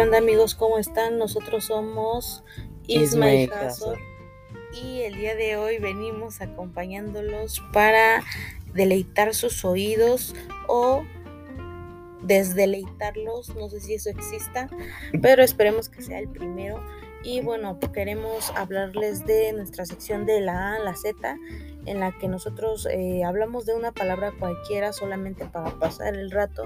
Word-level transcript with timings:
¿Qué 0.00 0.04
onda 0.04 0.16
amigos? 0.16 0.54
¿Cómo 0.54 0.78
están? 0.78 1.18
Nosotros 1.18 1.66
somos 1.66 2.42
Isma 2.86 3.34
y 3.34 3.44
Hazor 3.50 3.98
y 4.82 5.02
el 5.02 5.16
día 5.16 5.34
de 5.34 5.58
hoy 5.58 5.76
venimos 5.76 6.40
acompañándolos 6.40 7.62
para 7.74 8.24
deleitar 8.72 9.34
sus 9.34 9.62
oídos 9.62 10.34
o 10.68 11.04
desdeleitarlos, 12.22 13.54
no 13.54 13.68
sé 13.68 13.80
si 13.80 13.92
eso 13.92 14.08
exista, 14.08 14.70
pero 15.20 15.42
esperemos 15.42 15.90
que 15.90 16.00
sea 16.00 16.18
el 16.18 16.30
primero. 16.30 16.82
Y 17.22 17.40
bueno, 17.42 17.78
queremos 17.92 18.50
hablarles 18.56 19.26
de 19.26 19.52
nuestra 19.52 19.84
sección 19.84 20.24
de 20.24 20.40
la 20.40 20.72
A 20.72 20.76
a 20.76 20.78
la 20.78 20.96
Z, 20.96 21.36
en 21.86 22.00
la 22.00 22.16
que 22.18 22.28
nosotros 22.28 22.86
eh, 22.90 23.24
hablamos 23.24 23.66
de 23.66 23.74
una 23.74 23.92
palabra 23.92 24.32
cualquiera 24.38 24.92
solamente 24.92 25.44
para 25.46 25.78
pasar 25.78 26.14
el 26.14 26.30
rato 26.30 26.64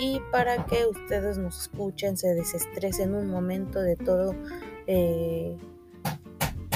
y 0.00 0.20
para 0.30 0.64
que 0.66 0.86
ustedes 0.86 1.38
nos 1.38 1.62
escuchen, 1.62 2.16
se 2.16 2.34
desestresen 2.34 3.14
un 3.14 3.30
momento 3.30 3.80
de 3.80 3.96
todo, 3.96 4.34
eh, 4.86 5.56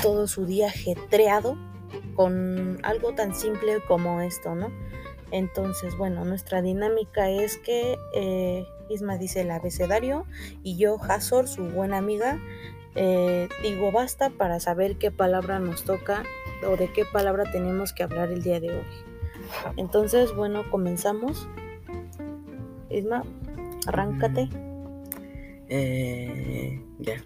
todo 0.02 0.27
su 0.27 0.47
día 0.47 0.69
ajetreado 0.69 1.57
con 2.15 2.79
algo 2.83 3.15
tan 3.15 3.35
simple 3.35 3.80
como 3.87 4.21
esto, 4.21 4.55
¿no? 4.55 4.71
Entonces, 5.33 5.97
bueno, 5.97 6.24
nuestra 6.24 6.60
dinámica 6.60 7.30
es 7.30 7.57
que 7.59 7.97
eh, 8.15 8.66
Isma 8.88 9.16
dice 9.16 9.43
el 9.43 9.51
abecedario 9.51 10.27
y 10.62 10.77
yo, 10.77 10.99
Hazor, 11.01 11.49
su 11.49 11.62
buena 11.65 11.99
amiga, 11.99 12.41
eh, 12.95 13.49
digo 13.62 13.93
basta 13.93 14.30
para 14.30 14.61
saber 14.61 14.97
qué 14.97 15.11
palabra 15.11 15.59
nos 15.59 15.85
toca 15.85 16.25
o 16.67 16.77
de 16.77 16.93
qué 16.93 17.05
palabra 17.05 17.45
tenemos 17.51 17.93
que 17.93 18.03
hablar 18.03 18.30
el 18.30 18.43
día 18.43 18.61
de 18.61 18.71
hoy. 18.71 18.85
Entonces, 19.77 20.35
bueno, 20.35 20.63
comenzamos. 20.71 21.49
Isma, 22.89 23.25
arráncate. 23.87 24.49
Eh, 25.69 26.82
ya. 26.99 27.23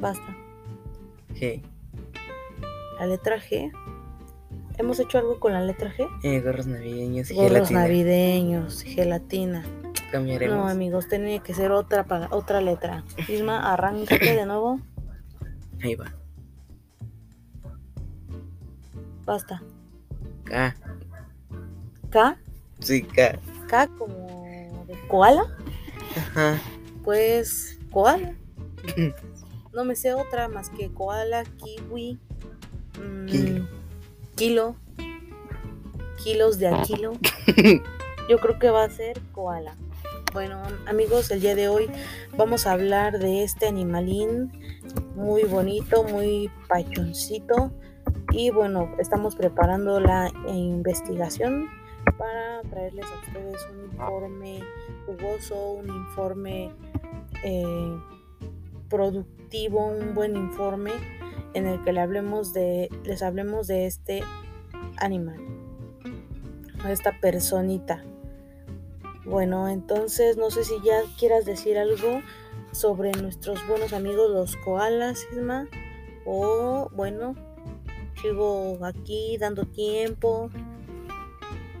Basta. 0.00 0.36
G. 1.34 1.62
La 2.98 3.06
letra 3.06 3.38
G. 3.38 3.70
¿Hemos 4.78 4.98
hecho 5.00 5.18
algo 5.18 5.38
con 5.38 5.52
la 5.52 5.60
letra 5.60 5.92
G? 5.94 6.08
Eh, 6.22 6.40
gorros 6.40 6.66
navideños 6.66 7.30
y 7.30 7.34
Gorros 7.34 7.50
gelatina. 7.68 7.80
navideños, 7.82 8.82
gelatina. 8.82 9.64
Cambiaremos. 10.12 10.56
No, 10.56 10.68
amigos, 10.68 11.08
tiene 11.08 11.40
que 11.40 11.54
ser 11.54 11.72
otra, 11.72 12.06
otra 12.30 12.60
letra. 12.60 13.02
Isma, 13.28 13.72
arráncate 13.72 14.36
de 14.36 14.44
nuevo. 14.46 14.78
Ahí 15.82 15.94
va. 15.94 16.12
Basta. 19.24 19.62
K. 20.44 20.76
K. 22.10 22.36
Sí, 22.80 23.02
K. 23.02 23.38
K 23.68 23.88
como 23.96 24.84
de 24.86 24.98
koala. 25.08 25.46
Ajá. 26.16 26.60
Pues 27.02 27.78
koala. 27.90 28.34
No 29.72 29.86
me 29.86 29.96
sé 29.96 30.12
otra 30.12 30.48
más 30.48 30.68
que 30.68 30.92
koala, 30.92 31.44
kiwi, 31.44 32.20
mm, 33.00 33.24
Kilo. 33.24 33.66
kilo, 34.36 34.76
kilos 36.22 36.58
de 36.58 36.68
a 36.68 36.82
kilo. 36.82 37.12
Yo 38.28 38.36
creo 38.38 38.58
que 38.58 38.68
va 38.68 38.84
a 38.84 38.90
ser 38.90 39.18
koala. 39.32 39.74
Bueno, 40.32 40.62
amigos, 40.86 41.30
el 41.30 41.42
día 41.42 41.54
de 41.54 41.68
hoy 41.68 41.90
vamos 42.38 42.66
a 42.66 42.72
hablar 42.72 43.18
de 43.18 43.42
este 43.42 43.66
animalín 43.66 44.50
muy 45.14 45.44
bonito, 45.44 46.04
muy 46.04 46.50
pachoncito. 46.68 47.70
Y 48.30 48.50
bueno, 48.50 48.94
estamos 48.98 49.36
preparando 49.36 50.00
la 50.00 50.32
investigación 50.48 51.68
para 52.16 52.62
traerles 52.62 53.04
a 53.04 53.26
ustedes 53.26 53.58
un 53.74 53.84
informe 53.84 54.60
jugoso, 55.04 55.72
un 55.72 55.88
informe 55.88 56.72
eh, 57.44 57.98
productivo, 58.88 59.86
un 59.86 60.14
buen 60.14 60.34
informe 60.34 60.92
en 61.52 61.66
el 61.66 61.84
que 61.84 61.92
le 61.92 62.00
hablemos 62.00 62.54
de, 62.54 62.88
les 63.04 63.22
hablemos 63.22 63.66
de 63.66 63.84
este 63.84 64.22
animal, 64.96 65.40
esta 66.88 67.20
personita. 67.20 68.02
Bueno, 69.24 69.68
entonces 69.68 70.36
no 70.36 70.50
sé 70.50 70.64
si 70.64 70.74
ya 70.84 71.00
quieras 71.18 71.44
decir 71.44 71.78
algo 71.78 72.22
sobre 72.72 73.12
nuestros 73.12 73.66
buenos 73.68 73.92
amigos 73.92 74.30
los 74.30 74.56
koalas, 74.56 75.26
Isma, 75.32 75.68
o 76.24 76.90
bueno, 76.94 77.34
sigo 78.20 78.78
aquí 78.84 79.36
dando 79.38 79.64
tiempo. 79.66 80.50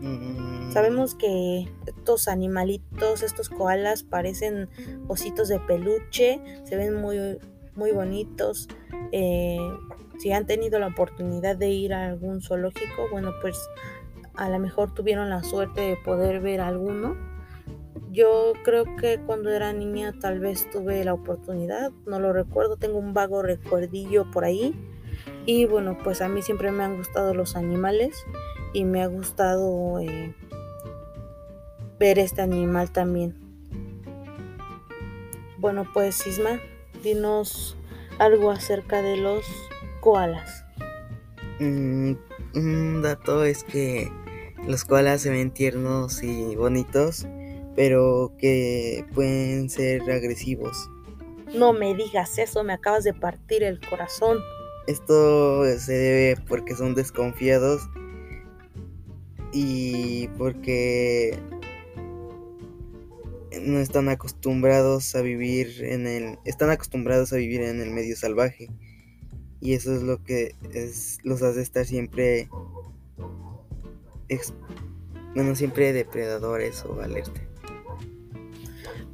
Mm, 0.00 0.72
Sabemos 0.72 1.14
que 1.14 1.68
estos 1.86 2.28
animalitos, 2.28 3.22
estos 3.22 3.48
koalas 3.48 4.02
parecen 4.04 4.68
ositos 5.08 5.48
de 5.48 5.58
peluche, 5.60 6.40
se 6.64 6.76
ven 6.76 6.94
muy, 6.94 7.38
muy 7.74 7.92
bonitos. 7.92 8.68
Eh, 9.10 9.58
si 10.18 10.32
han 10.32 10.46
tenido 10.46 10.78
la 10.78 10.88
oportunidad 10.88 11.56
de 11.56 11.70
ir 11.70 11.92
a 11.92 12.06
algún 12.06 12.40
zoológico, 12.40 13.08
bueno, 13.10 13.32
pues 13.42 13.58
a 14.34 14.48
lo 14.48 14.58
mejor 14.58 14.94
tuvieron 14.94 15.28
la 15.28 15.42
suerte 15.42 15.80
de 15.80 15.96
poder 15.96 16.40
ver 16.40 16.60
alguno. 16.60 17.31
Yo 18.12 18.52
creo 18.62 18.84
que 19.00 19.18
cuando 19.24 19.48
era 19.50 19.72
niña 19.72 20.12
tal 20.20 20.38
vez 20.38 20.68
tuve 20.70 21.02
la 21.02 21.14
oportunidad, 21.14 21.92
no 22.04 22.20
lo 22.20 22.34
recuerdo, 22.34 22.76
tengo 22.76 22.98
un 22.98 23.14
vago 23.14 23.42
recuerdillo 23.42 24.30
por 24.30 24.44
ahí. 24.44 24.74
Y 25.46 25.64
bueno, 25.64 25.96
pues 26.04 26.20
a 26.20 26.28
mí 26.28 26.42
siempre 26.42 26.70
me 26.72 26.84
han 26.84 26.98
gustado 26.98 27.32
los 27.32 27.56
animales 27.56 28.26
y 28.74 28.84
me 28.84 29.02
ha 29.02 29.06
gustado 29.06 29.98
eh, 29.98 30.34
ver 31.98 32.18
este 32.18 32.42
animal 32.42 32.92
también. 32.92 33.34
Bueno, 35.56 35.88
pues 35.94 36.26
Isma, 36.26 36.60
dinos 37.02 37.78
algo 38.18 38.50
acerca 38.50 39.00
de 39.00 39.16
los 39.16 39.42
koalas. 40.00 40.66
mm, 41.60 42.12
un 42.56 43.00
dato 43.00 43.44
es 43.44 43.64
que 43.64 44.12
los 44.66 44.84
koalas 44.84 45.22
se 45.22 45.30
ven 45.30 45.50
tiernos 45.50 46.22
y 46.22 46.56
bonitos, 46.56 47.26
pero 47.76 48.32
que 48.38 49.04
pueden 49.14 49.68
ser 49.70 50.02
agresivos. 50.10 50.90
No 51.54 51.72
me 51.72 51.94
digas 51.94 52.38
eso, 52.38 52.64
me 52.64 52.72
acabas 52.72 53.04
de 53.04 53.12
partir 53.14 53.62
el 53.62 53.78
corazón. 53.80 54.38
Esto 54.86 55.64
se 55.78 55.92
debe 55.92 56.40
porque 56.48 56.74
son 56.74 56.94
desconfiados 56.94 57.82
y 59.52 60.28
porque 60.38 61.38
no 63.62 63.78
están 63.78 64.08
acostumbrados 64.08 65.14
a 65.14 65.20
vivir 65.20 65.84
en 65.84 66.06
el 66.06 66.38
están 66.46 66.70
acostumbrados 66.70 67.32
a 67.32 67.36
vivir 67.36 67.60
en 67.60 67.80
el 67.80 67.90
medio 67.90 68.16
salvaje 68.16 68.68
y 69.60 69.74
eso 69.74 69.94
es 69.94 70.02
lo 70.02 70.24
que 70.24 70.56
es, 70.72 71.18
los 71.22 71.42
hace 71.42 71.60
estar 71.60 71.84
siempre 71.84 72.48
ex- 74.28 74.54
bueno 75.34 75.54
siempre 75.54 75.92
depredadores 75.92 76.82
o 76.86 77.00
alerta 77.02 77.42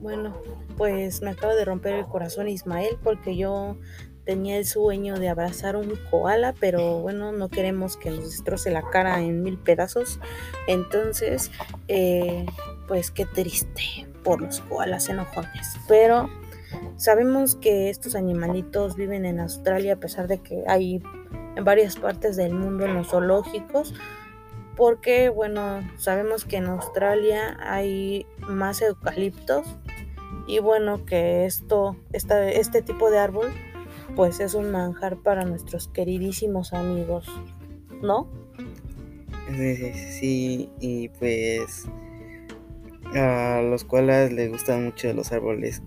Bueno, 0.00 0.36
pues 0.76 1.22
me 1.22 1.30
acaba 1.30 1.54
de 1.54 1.64
romper 1.64 1.94
el 1.94 2.06
corazón 2.06 2.48
Ismael 2.48 2.98
porque 3.02 3.36
yo 3.36 3.76
tenía 4.24 4.58
el 4.58 4.66
sueño 4.66 5.18
de 5.18 5.28
abrazar 5.28 5.74
un 5.74 5.98
koala, 6.10 6.54
pero 6.60 7.00
bueno, 7.00 7.32
no 7.32 7.48
queremos 7.48 7.96
que 7.96 8.10
nos 8.10 8.30
destroce 8.30 8.70
la 8.70 8.82
cara 8.90 9.20
en 9.20 9.42
mil 9.42 9.58
pedazos. 9.58 10.20
Entonces, 10.68 11.50
eh, 11.88 12.46
pues 12.86 13.10
qué 13.10 13.24
triste 13.24 14.06
por 14.22 14.40
los 14.40 14.60
koalas 14.60 15.08
enojones. 15.08 15.76
Pero 15.88 16.28
sabemos 16.96 17.56
que 17.56 17.90
estos 17.90 18.14
animalitos 18.14 18.94
viven 18.94 19.24
en 19.24 19.40
Australia 19.40 19.94
a 19.94 19.96
pesar 19.96 20.28
de 20.28 20.38
que 20.38 20.62
hay 20.68 21.02
en 21.56 21.64
varias 21.64 21.96
partes 21.96 22.36
del 22.36 22.54
mundo 22.54 22.84
en 22.84 22.94
los 22.94 23.08
zoológicos. 23.08 23.94
Porque, 24.76 25.28
bueno, 25.28 25.80
sabemos 25.96 26.44
que 26.44 26.58
en 26.58 26.66
Australia 26.66 27.56
hay 27.60 28.26
más 28.40 28.80
eucaliptos 28.80 29.66
y 30.48 30.58
bueno, 30.58 31.04
que 31.04 31.44
esto, 31.44 31.96
esta, 32.12 32.48
este 32.50 32.82
tipo 32.82 33.10
de 33.10 33.18
árbol, 33.18 33.46
pues 34.16 34.40
es 34.40 34.54
un 34.54 34.70
manjar 34.72 35.18
para 35.18 35.44
nuestros 35.44 35.86
queridísimos 35.88 36.72
amigos, 36.72 37.26
¿no? 38.02 38.28
Sí, 39.56 39.76
sí, 39.76 39.92
sí, 40.18 40.70
y 40.80 41.08
pues 41.10 41.86
a 43.14 43.62
los 43.62 43.84
koalas 43.84 44.32
les 44.32 44.50
gustan 44.50 44.84
mucho 44.86 45.12
los 45.14 45.32
árboles 45.32 45.82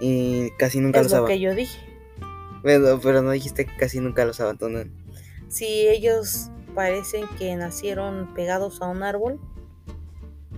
y 0.00 0.50
casi 0.58 0.80
nunca 0.80 1.00
Es 1.00 1.04
los 1.06 1.12
lo 1.12 1.18
abandonan. 1.18 1.38
que 1.38 1.44
yo 1.44 1.54
dije. 1.54 1.78
Pero, 2.62 2.98
pero 3.00 3.22
no 3.22 3.30
dijiste 3.32 3.66
que 3.66 3.76
casi 3.76 4.00
nunca 4.00 4.24
los 4.24 4.40
abandonan. 4.40 4.90
Si 5.48 5.86
ellos 5.86 6.50
parecen 6.74 7.26
que 7.38 7.54
nacieron 7.56 8.34
pegados 8.34 8.82
a 8.82 8.86
un 8.88 9.02
árbol, 9.02 9.38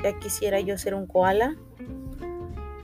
ya 0.02 0.19
quisiera 0.19 0.60
yo 0.60 0.78
ser 0.78 0.94
un 0.94 1.06
koala, 1.06 1.56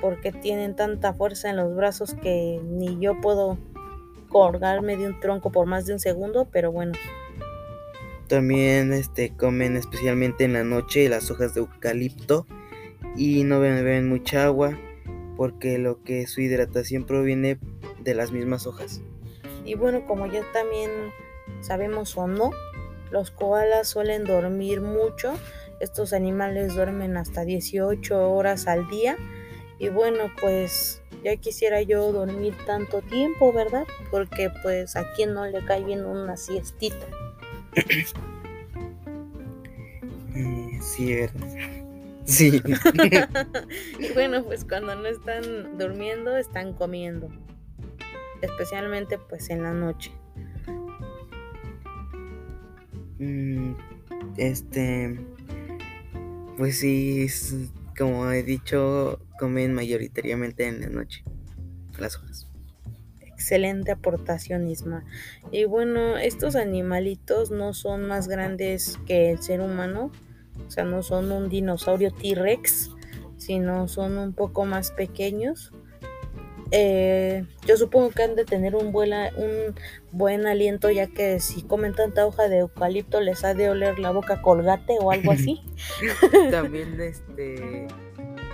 porque 0.03 0.33
tienen 0.33 0.77
tanta 0.77 1.15
fuerza 1.15 1.49
en 1.49 1.57
los 1.57 1.75
brazos 1.75 2.15
que 2.15 2.61
ni 2.63 2.99
yo 3.01 3.19
puedo 3.23 3.57
colgarme 4.29 4.97
de 4.99 5.07
un 5.07 5.21
tronco 5.21 5.51
por 5.51 5.67
más 5.67 5.87
de 5.87 5.95
un 5.95 6.01
segundo, 6.01 6.49
pero 6.51 6.73
bueno, 6.73 6.93
También 8.29 8.93
este, 8.93 9.35
comen 9.35 9.77
especialmente 9.77 10.45
en 10.45 10.55
la 10.55 10.65
noche 10.65 11.09
las 11.09 11.31
hojas 11.31 11.55
de 11.55 11.61
eucalipto 11.61 12.47
y 13.17 13.45
no 13.45 13.61
beben 13.61 14.09
mucha 14.09 14.45
agua 14.45 14.77
porque 15.37 15.79
lo 15.79 16.03
que 16.03 16.27
su 16.27 16.41
hidratación 16.41 17.05
proviene 17.05 17.59
de 18.01 18.15
las 18.15 18.33
mismas 18.33 18.67
hojas. 18.67 19.01
Y 19.65 19.75
bueno, 19.75 20.05
como 20.07 20.27
ya 20.27 20.43
también 20.53 20.91
sabemos 21.61 22.17
o 22.17 22.27
no, 22.27 22.51
los 23.11 23.31
koalas 23.31 23.89
suelen 23.89 24.25
dormir 24.25 24.81
mucho. 24.81 25.35
Estos 25.81 26.13
animales 26.13 26.75
duermen 26.75 27.17
hasta 27.17 27.45
18 27.45 28.31
horas 28.31 28.67
al 28.67 28.89
día. 28.89 29.17
Y 29.83 29.89
bueno, 29.89 30.31
pues 30.41 31.03
ya 31.25 31.35
quisiera 31.35 31.83
yo 31.83 32.13
dormir 32.13 32.55
tanto 32.67 33.03
tiempo, 33.03 33.53
¿verdad? 33.53 33.83
Porque 34.13 34.49
pues 34.63 34.95
a 34.95 35.13
quien 35.15 35.35
no 35.35 35.45
le 35.45 35.59
cae 35.65 35.83
bien 35.83 36.05
una 36.05 36.37
siestita. 36.37 37.05
Eh, 40.37 40.79
sí. 40.81 41.17
Sí. 42.25 42.63
y 43.99 44.13
bueno, 44.13 44.45
pues 44.45 44.65
cuando 44.65 44.95
no 44.95 45.09
están 45.09 45.77
durmiendo, 45.77 46.37
están 46.37 46.75
comiendo. 46.75 47.29
Especialmente 48.41 49.19
pues 49.19 49.51
en 49.51 49.65
la 49.65 49.73
noche. 49.73 50.13
Mm, 53.19 53.75
este, 54.37 55.19
pues 56.57 56.79
sí, 56.79 57.27
como 57.99 58.31
he 58.31 58.45
dicho, 58.45 59.19
comen 59.43 59.75
mayoritariamente 59.75 60.69
en 60.69 60.81
la 60.83 60.87
noche, 60.87 61.25
las 61.99 62.17
hojas. 62.17 62.47
Excelente 63.23 63.91
aportación, 63.91 64.69
Isma. 64.69 65.05
Y 65.51 65.65
bueno, 65.65 66.17
estos 66.17 66.55
animalitos 66.55 67.51
no 67.51 67.75
son 67.75 68.07
más 68.07 68.29
grandes 68.29 69.01
que 69.05 69.33
el 69.33 69.43
ser 69.43 69.61
humano, 69.61 70.13
o 70.65 70.71
sea, 70.71 70.85
no 70.85 71.03
son 71.03 71.33
un 71.33 71.49
dinosaurio 71.49 72.13
T-Rex, 72.13 72.91
sino 73.37 73.89
son 73.89 74.17
un 74.17 74.33
poco 74.33 74.65
más 74.65 74.93
pequeños. 74.93 75.73
Eh, 76.71 77.45
yo 77.67 77.77
supongo 77.77 78.11
que 78.11 78.23
han 78.23 78.37
de 78.37 78.45
tener 78.45 78.77
un 78.77 78.93
buen, 78.93 79.13
un 79.37 79.75
buen 80.13 80.47
aliento, 80.47 80.89
ya 80.89 81.09
que 81.09 81.41
si 81.41 81.63
comen 81.63 81.95
tanta 81.95 82.25
hoja 82.27 82.49
de 82.49 82.59
eucalipto 82.59 83.21
les 83.21 83.43
ha 83.43 83.55
de 83.55 83.71
oler 83.71 83.99
la 83.99 84.13
boca 84.13 84.41
colgate 84.41 84.99
o 85.01 85.11
algo 85.11 85.33
así. 85.33 85.63
También 86.53 87.01
este, 87.01 87.89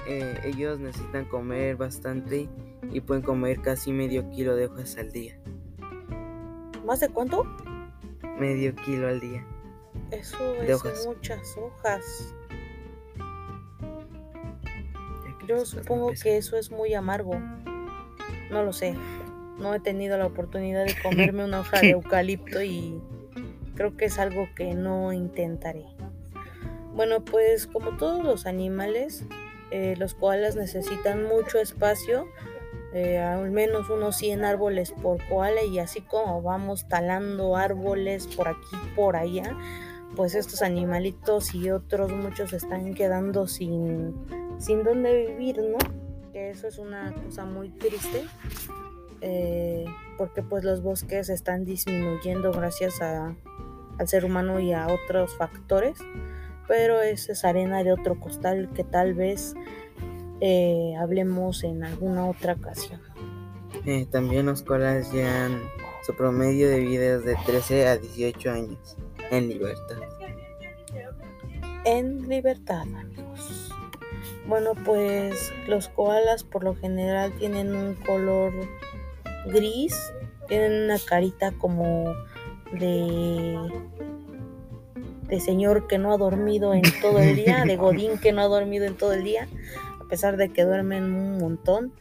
eh, 0.08 0.40
ellos 0.44 0.81
necesitan 0.81 1.26
comer 1.26 1.76
bastante 1.76 2.49
y 2.90 3.00
pueden 3.02 3.22
comer 3.22 3.60
casi 3.60 3.93
medio 3.93 4.28
kilo 4.31 4.56
de 4.56 4.64
hojas 4.64 4.96
al 4.96 5.12
día. 5.12 5.38
¿Más 6.87 7.00
de 7.00 7.10
cuánto? 7.10 7.44
Medio 8.38 8.75
kilo 8.75 9.08
al 9.08 9.20
día. 9.20 9.46
Eso 10.10 10.55
es 10.62 11.06
muchas 11.06 11.55
hojas. 11.58 12.34
Yo 15.46 15.66
supongo 15.66 16.12
que 16.22 16.38
eso 16.38 16.56
es 16.56 16.70
muy 16.70 16.94
amargo. 16.94 17.38
No 18.50 18.62
lo 18.62 18.72
sé. 18.72 18.94
No 19.58 19.75
he 19.75 19.81
tenido 19.81 20.16
la 20.16 20.25
oportunidad 20.25 20.87
de 20.87 20.94
comerme 21.02 21.44
una 21.44 21.60
hoja 21.60 21.81
de 21.81 21.90
eucalipto 21.90 22.62
y 22.62 22.99
creo 23.75 23.94
que 23.94 24.06
es 24.06 24.19
algo 24.19 24.49
que 24.56 24.72
no 24.72 25.12
intentaré. 25.12 25.84
Bueno, 26.94 27.22
pues 27.25 27.66
como 27.66 27.99
todos 27.99 28.25
los 28.25 28.46
animales, 28.46 29.26
eh, 29.70 29.94
los 29.99 30.15
koalas 30.15 30.56
necesitan 30.56 31.25
mucho 31.25 31.59
espacio, 31.59 32.26
eh, 32.94 33.19
al 33.19 33.50
menos 33.50 33.91
unos 33.91 34.17
100 34.17 34.44
árboles 34.44 34.93
por 34.93 35.19
koala 35.29 35.62
y 35.62 35.79
así 35.79 36.00
como 36.00 36.41
vamos 36.41 36.88
talando 36.88 37.56
árboles 37.56 38.26
por 38.29 38.49
aquí, 38.49 38.76
por 38.97 39.17
allá, 39.17 39.56
pues 40.17 40.35
estos 40.35 40.62
animalitos 40.62 41.55
y 41.55 41.70
otros 41.70 42.11
muchos 42.12 42.53
están 42.53 42.94
quedando 42.94 43.47
sin, 43.47 44.15
sin 44.59 44.85
dónde 44.85 45.26
vivir, 45.26 45.59
¿no? 45.59 45.79
Que 46.32 46.50
eso 46.50 46.67
es 46.67 46.79
una 46.79 47.15
cosa 47.15 47.44
muy 47.44 47.69
triste. 47.70 48.25
Eh, 49.20 49.85
porque 50.17 50.43
pues 50.43 50.62
los 50.62 50.81
bosques 50.81 51.29
están 51.29 51.65
disminuyendo 51.65 52.53
gracias 52.53 53.03
al 53.03 53.37
ser 54.06 54.25
humano 54.25 54.61
y 54.61 54.73
a 54.73 54.87
otros 54.87 55.37
factores 55.37 55.99
pero 56.69 57.03
esa 57.03 57.32
es 57.32 57.44
arena 57.44 57.82
de 57.82 57.93
otro 57.93 58.20
costal 58.20 58.69
que 58.75 58.85
tal 58.85 59.15
vez 59.15 59.55
eh, 60.41 60.94
hablemos 61.00 61.65
en 61.65 61.82
alguna 61.82 62.26
otra 62.26 62.53
ocasión. 62.53 63.00
Eh, 63.87 64.06
también 64.11 64.47
los 64.47 64.62
colas 64.62 65.12
llevan 65.12 65.61
su 66.09 66.15
promedio 66.15 66.70
de 66.70 66.81
vida 66.81 67.17
es 67.17 67.25
de 67.25 67.37
13 67.44 67.88
a 67.88 67.97
18 67.99 68.50
años 68.50 68.97
en 69.31 69.49
libertad. 69.49 69.99
En 71.85 72.29
libertad, 72.29 72.82
amigos. 72.82 73.70
Bueno, 74.47 74.73
pues 74.85 75.53
los 75.67 75.88
koalas 75.88 76.44
por 76.44 76.65
lo 76.65 76.75
general 76.75 77.32
tienen 77.32 77.75
un 77.75 77.94
color 77.94 78.53
gris, 79.49 79.94
tienen 80.49 80.85
una 80.85 80.99
carita 80.99 81.53
como 81.53 82.15
de 82.73 83.59
de 85.28 85.40
señor 85.40 85.86
que 85.86 85.98
no 85.98 86.12
ha 86.12 86.16
dormido 86.16 86.75
en 86.75 86.82
todo 87.00 87.19
el 87.19 87.36
día, 87.36 87.64
de 87.64 87.76
Godín 87.76 88.19
que 88.19 88.32
no 88.32 88.40
ha 88.40 88.48
dormido 88.48 88.86
en 88.86 88.96
todo 88.96 89.12
el 89.12 89.25
día, 89.25 89.48
a 90.00 90.08
pesar 90.08 90.36
de 90.36 90.50
que 90.50 90.64
duermen 90.64 91.04
un 91.04 91.38
montón. 91.38 91.92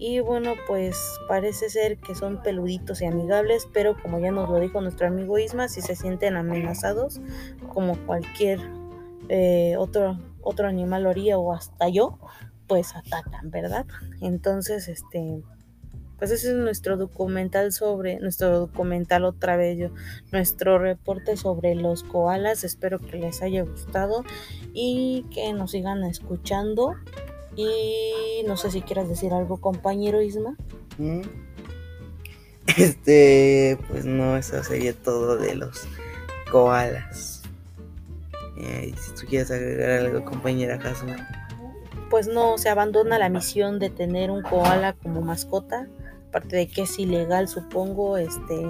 Y 0.00 0.20
bueno, 0.20 0.54
pues 0.68 0.96
parece 1.26 1.68
ser 1.70 1.98
que 1.98 2.14
son 2.14 2.40
peluditos 2.40 3.02
y 3.02 3.06
amigables, 3.06 3.68
pero 3.72 4.00
como 4.00 4.20
ya 4.20 4.30
nos 4.30 4.48
lo 4.48 4.60
dijo 4.60 4.80
nuestro 4.80 5.08
amigo 5.08 5.38
Isma, 5.38 5.66
si 5.66 5.82
se 5.82 5.96
sienten 5.96 6.36
amenazados, 6.36 7.20
como 7.72 7.96
cualquier 8.06 8.60
eh, 9.28 9.74
otro, 9.76 10.16
otro 10.40 10.68
animal 10.68 11.06
haría 11.06 11.36
o 11.36 11.52
hasta 11.52 11.88
yo, 11.88 12.18
pues 12.68 12.94
atacan, 12.94 13.50
¿verdad? 13.50 13.86
Entonces, 14.20 14.86
este, 14.86 15.42
pues 16.18 16.32
ese 16.32 16.48
es 16.48 16.56
nuestro 16.56 16.96
documental 16.96 17.72
sobre, 17.72 18.18
nuestro 18.18 18.58
documental 18.58 19.24
otra 19.24 19.56
vez, 19.56 19.78
yo, 19.78 19.90
nuestro 20.32 20.78
reporte 20.78 21.36
sobre 21.36 21.76
los 21.76 22.02
koalas. 22.02 22.64
Espero 22.64 22.98
que 22.98 23.18
les 23.18 23.40
haya 23.40 23.62
gustado 23.62 24.24
y 24.74 25.26
que 25.32 25.52
nos 25.52 25.70
sigan 25.70 26.02
escuchando. 26.04 26.96
Y 27.54 28.42
no 28.46 28.56
sé 28.56 28.70
si 28.72 28.82
quieras 28.82 29.08
decir 29.08 29.32
algo, 29.32 29.60
compañero 29.60 30.20
Isma. 30.20 30.56
Mm. 30.98 31.22
Este, 32.76 33.78
pues 33.88 34.04
no, 34.04 34.36
eso 34.36 34.62
sería 34.62 34.92
todo 34.92 35.38
de 35.38 35.54
los 35.54 35.88
koalas. 36.52 37.42
Eh, 38.58 38.92
si 39.00 39.12
tú 39.12 39.26
quieres 39.26 39.50
agregar 39.50 39.90
algo, 39.90 40.22
compañera 40.22 40.74
Hasma. 40.74 41.16
Pues 42.10 42.28
no, 42.28 42.58
se 42.58 42.68
abandona 42.68 43.18
la 43.18 43.30
misión 43.30 43.78
de 43.78 43.88
tener 43.88 44.30
un 44.30 44.42
koala 44.42 44.92
como 44.92 45.22
mascota 45.22 45.88
aparte 46.28 46.56
de 46.56 46.68
que 46.68 46.82
es 46.82 46.98
ilegal, 46.98 47.48
supongo, 47.48 48.18
este, 48.18 48.66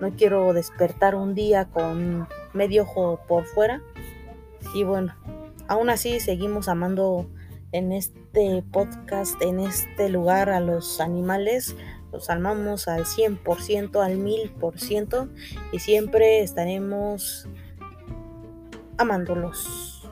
no 0.00 0.10
quiero 0.16 0.52
despertar 0.52 1.14
un 1.14 1.34
día 1.34 1.66
con 1.66 2.28
medio 2.52 2.82
ojo 2.82 3.20
por 3.26 3.44
fuera. 3.46 3.82
Y 4.74 4.84
bueno, 4.84 5.14
aún 5.68 5.88
así 5.90 6.20
seguimos 6.20 6.68
amando 6.68 7.28
en 7.72 7.92
este 7.92 8.62
podcast, 8.72 9.40
en 9.40 9.60
este 9.60 10.08
lugar 10.08 10.50
a 10.50 10.60
los 10.60 11.00
animales. 11.00 11.76
Los 12.12 12.30
amamos 12.30 12.88
al 12.88 13.04
100%, 13.04 14.02
al 14.02 14.18
1000% 14.18 15.28
y 15.72 15.78
siempre 15.78 16.40
estaremos 16.40 17.48
amándolos. 18.96 20.08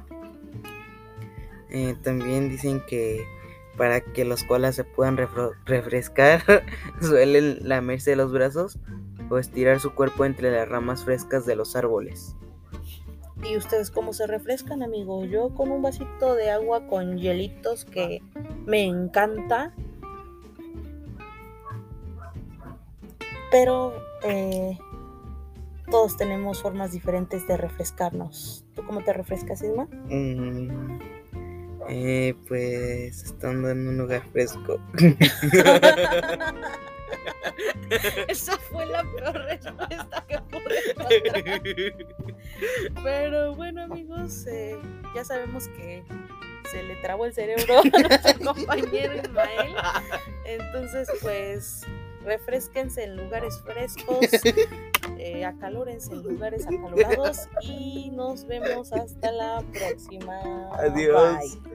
Eh, 1.71 1.97
también 2.03 2.49
dicen 2.51 2.83
que 2.87 3.25
para 3.77 4.01
que 4.01 4.25
los 4.25 4.45
koalas 4.45 4.75
se 4.75 4.85
puedan 4.85 5.17
refrescar, 5.67 6.43
suelen 7.01 7.59
lamerse 7.69 8.17
los 8.17 8.33
brazos 8.33 8.79
o 9.31 9.39
estirar 9.39 9.81
su 9.81 9.95
cuerpo 9.95 10.25
entre 10.25 10.51
las 10.51 10.69
ramas 10.69 11.05
frescas 11.05 11.47
de 11.47 11.57
los 11.57 11.77
árboles. 11.77 12.37
¿Y 13.43 13.57
ustedes 13.57 13.91
cómo 13.91 14.13
se 14.13 14.27
refrescan, 14.27 14.83
amigo? 14.83 15.25
Yo 15.25 15.51
con 15.55 15.71
un 15.71 15.83
vasito 15.83 16.35
de 16.35 16.51
agua 16.51 16.87
con 16.87 17.19
hielitos 17.19 17.85
que 17.85 18.23
me 18.65 18.85
encanta. 18.85 19.75
Pero 23.51 23.93
eh, 24.25 24.79
todos 25.91 26.17
tenemos 26.17 26.63
formas 26.63 26.93
diferentes 26.93 27.47
de 27.47 27.57
refrescarnos. 27.57 28.65
¿Tú 28.75 28.85
cómo 28.87 29.03
te 29.03 29.13
refrescas, 29.13 29.63
Isma? 29.63 29.85
Mm, 30.09 30.99
eh, 31.89 32.35
pues 32.49 33.23
estando 33.25 33.71
en 33.71 33.89
un 33.89 33.99
lugar 33.99 34.23
fresco. 34.33 34.81
Esa 38.29 38.57
fue 38.59 38.87
la 38.87 39.03
peor 39.03 39.35
respuesta 39.45 40.25
que 40.27 40.39
pude 40.51 40.91
encontrar. 40.91 41.95
Pero 43.03 43.55
bueno, 43.55 43.83
amigos, 43.83 44.47
eh, 44.47 44.77
ya 45.15 45.25
sabemos 45.25 45.69
que 45.69 46.03
se 46.71 46.83
le 46.83 46.97
trabó 46.97 47.27
el 47.27 47.33
cerebro 47.33 47.81
a 47.81 47.99
nuestro 47.99 48.45
compañero 48.55 49.17
Ismael. 49.17 49.75
Entonces, 50.45 51.09
pues, 51.21 51.83
refresquense 52.25 53.05
en 53.05 53.17
lugares 53.17 53.61
frescos, 53.65 54.27
eh, 55.19 55.45
acalórense 55.45 56.13
en 56.13 56.23
lugares 56.23 56.67
acalorados 56.67 57.49
y 57.61 58.11
nos 58.11 58.47
vemos 58.47 58.93
hasta 58.93 59.31
la 59.31 59.63
próxima. 59.73 60.41
Adiós. 60.79 61.39
Bye. 61.39 61.74